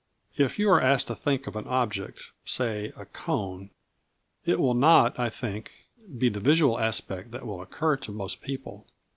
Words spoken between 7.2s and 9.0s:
that will occur to most people.